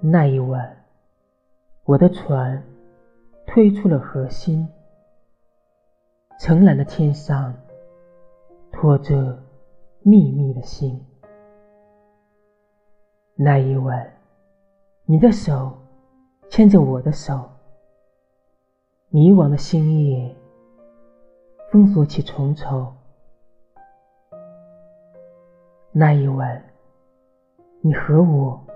[0.00, 0.84] 那一晚，
[1.82, 2.62] 我的船
[3.44, 4.68] 推出了河心，
[6.38, 7.52] 澄蓝的天上
[8.70, 9.36] 托着
[10.02, 11.04] 密密的星。
[13.34, 14.08] 那一晚，
[15.04, 15.76] 你的手
[16.48, 17.50] 牵着我的手，
[19.08, 20.32] 迷惘的星夜
[21.72, 22.94] 封锁起重重。
[25.90, 26.64] 那一晚，
[27.80, 28.67] 你和我。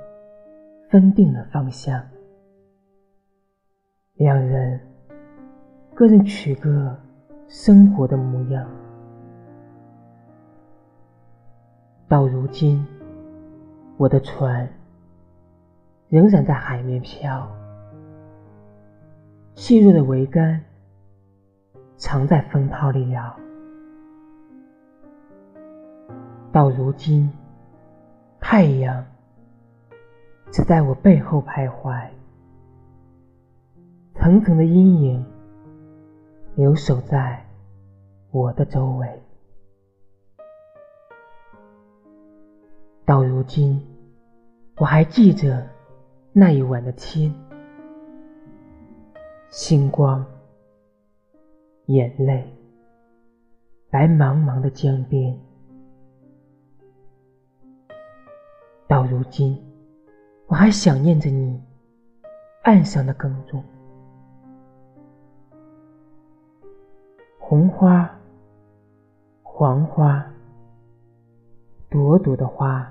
[0.92, 2.04] 分定了方向，
[4.12, 4.78] 两人
[5.94, 6.94] 各自取个
[7.48, 8.68] 生活的模样。
[12.06, 12.86] 到如今，
[13.96, 14.68] 我的船
[16.10, 17.50] 仍然在海面飘，
[19.54, 20.62] 细弱的桅杆
[21.96, 23.34] 藏在风涛里摇。
[26.52, 27.32] 到如今，
[28.38, 29.02] 太阳。
[30.52, 32.10] 只在我背后徘徊，
[34.14, 35.24] 层层的阴影
[36.56, 37.42] 留守在
[38.30, 39.08] 我的周围。
[43.06, 43.80] 到如今，
[44.76, 45.66] 我还记着
[46.34, 47.32] 那一晚的天，
[49.48, 50.22] 星光、
[51.86, 52.46] 眼泪、
[53.90, 55.34] 白茫茫的江边。
[58.86, 59.71] 到如今。
[60.52, 61.58] 我还想念着你
[62.64, 63.64] 岸上的耕种，
[67.38, 68.06] 红花、
[69.42, 70.22] 黄花，
[71.88, 72.86] 朵朵的花。